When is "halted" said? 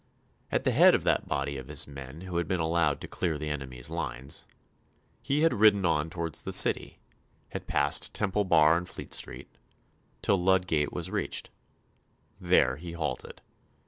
12.93-13.43